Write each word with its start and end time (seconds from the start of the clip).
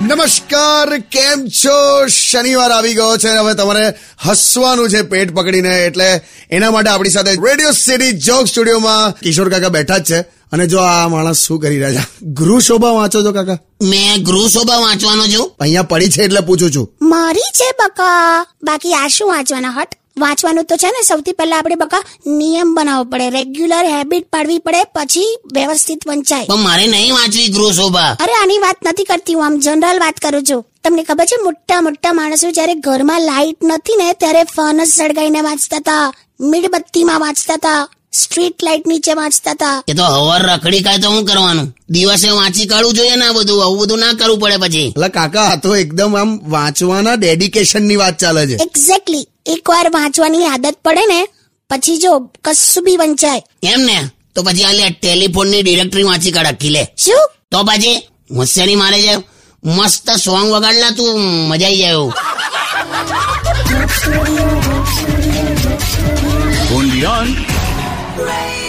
નમસ્કાર 0.00 0.98
કેમ 0.98 1.46
છો? 1.46 2.06
શનિવાર 2.06 2.70
આવી 2.70 2.94
ગયો 2.94 3.16
છે 3.16 3.28
હવે 3.28 3.54
તમારે 3.54 3.94
હસવાનું 4.28 4.90
છે 4.90 5.02
પેટ 5.02 5.34
પકડીને 5.34 5.86
એટલે 5.86 6.20
એના 6.50 6.70
માટે 6.70 6.90
આપણી 6.90 7.10
સાથે 7.10 7.30
રેડિયો 7.30 7.70
સિટી 7.70 8.12
જોક 8.12 8.46
સ્ટુડિયોમાં 8.46 9.20
કિશોર 9.20 9.50
કાકા 9.50 9.68
બેઠા 9.68 9.98
જ 9.98 10.04
છે. 10.04 10.20
અને 10.20 10.66
જો 10.66 10.78
આ 10.78 11.08
માણસ 11.08 11.36
શું 11.36 11.60
કરી 11.60 11.80
રહ્યા 11.80 12.02
છે? 12.02 12.06
ગૃહ 12.22 12.60
શોભા 12.60 12.90
વાંચો 12.90 13.22
છો 13.22 13.32
કાકા? 13.32 13.58
મેં 13.82 14.22
ગૃહ 14.22 14.48
શોભા 14.48 14.76
વાંચવાનો 14.76 15.26
છું. 15.26 15.56
અહીંયા 15.60 15.82
પડી 15.82 16.08
છે 16.08 16.22
એટલે 16.22 16.40
પૂછું 16.40 16.70
છું. 16.70 16.96
મારી 17.02 17.50
છે 17.54 17.72
બકા. 17.72 18.46
બાકી 18.62 18.94
આ 18.94 19.08
શું 19.08 19.28
વાંચવાના 19.28 19.70
હટ. 19.70 19.88
વાંચવાનું 20.24 20.68
તો 20.70 20.76
છે 20.82 20.92
ને 20.96 21.02
સૌથી 21.08 21.36
પહેલા 21.40 21.58
આપણે 21.58 21.78
બકા 21.82 22.02
નિયમ 22.38 22.74
બનાવવો 22.76 23.04
પડે. 23.12 23.28
રેગ્યુલર 23.38 23.84
હેબિટ 23.96 24.30
પાડવી 24.34 24.58
પડે 24.58 24.82
પછી 24.94 25.28
વ્યવસ્થિત 25.54 26.08
વંચાય. 26.08 26.48
પણ 26.50 26.64
મારે 26.68 26.86
નહીં 26.94 27.14
વાંચવી 27.18 27.48
ગૃહ 27.56 27.72
શોભા. 27.72 28.10
અરે 28.24 28.34
આની 28.42 28.58
વાત 28.58 28.78
નથી 28.86 29.04
કરતી 29.04 29.34
હું 29.34 29.46
આમ 29.46 29.58
જનરલ 29.58 29.98
વાત 30.04 30.18
કરું 30.24 30.48
છું. 30.50 30.64
તમને 30.84 31.02
ખબર 31.02 31.26
છે 31.30 31.42
મોટા 31.44 31.80
મોટા 31.80 32.12
માણસો 32.12 32.50
જ્યારે 32.50 32.74
ઘરમાં 32.86 33.20
લાઇટ 33.20 33.60
નથી 33.64 34.00
ને 34.00 34.08
ત્યારે 34.12 34.42
ફનસ 34.56 34.96
સળગાઈને 34.96 35.40
વાંચતા 35.40 35.76
હતા 35.76 36.04
મીણબત્તીમાં 36.40 37.20
વાંચતા 37.20 37.54
હતા. 37.54 37.82
સ્ટ્રીટ 38.12 38.62
લાઇટ 38.62 38.86
નીચે 38.86 39.12
વાંચતા 39.12 39.50
હતા 39.50 39.82
એ 39.88 39.94
તો 39.94 40.02
હવાર 40.02 40.42
રખડી 40.42 40.82
કાય 40.82 40.98
તો 40.98 41.08
શું 41.10 41.24
કરવાનું? 41.24 41.76
દિવસે 41.90 42.28
વાંચી 42.30 42.66
કાઢવું 42.66 42.94
જોઈએ 42.94 43.16
ને 43.16 43.24
આ 43.24 43.32
બધું? 43.32 43.64
આવું 43.64 43.78
બધું 43.78 43.98
ના 43.98 44.12
કરવું 44.12 44.38
પડે 44.38 44.56
પછી. 44.56 44.88
એટલે 44.88 45.08
કાકા 45.08 45.42
આ 45.42 45.56
તો 45.56 45.76
એકદમ 45.76 46.16
આમ 46.16 46.50
વાંચવાના 46.50 47.14
ડેડિકેશનની 47.14 47.96
વાત 47.96 48.18
ચાલે 48.18 48.46
છે. 48.46 48.54
એક્ઝેક્ટલી 48.54 49.28
એકવાર 49.46 49.90
વાંચવાની 49.92 50.44
આદત 50.44 50.76
પડે 50.84 51.00
ને 51.08 51.26
પછી 51.70 51.98
જો 51.98 52.18
કશું 52.44 52.84
બી 52.84 52.96
વંચાય. 52.96 53.42
એમ 53.62 53.80
ને? 53.80 54.10
તો 54.34 54.42
પછી 54.42 54.64
આ 54.64 54.72
લે 54.72 54.90
ટેલિફોનની 54.90 55.62
ડિરેક્ટરી 55.62 56.02
વાંચી 56.02 56.30
કાઢ 56.30 56.46
આખી 56.46 56.68
લે. 56.68 56.84
શું? 56.96 57.22
તો 57.52 57.64
પછી 57.64 58.02
હોશિયારી 58.36 58.76
મારે 58.76 59.02
છે. 59.02 59.14
મસ્ત 59.64 60.10
સોંગ 60.10 60.52
વગાડલા 60.52 60.90
તું 60.90 61.20
મજા 61.48 61.66
આવી 61.66 61.78
જાય 61.78 61.92
એવું. 61.92 62.12
rain. 68.18 68.67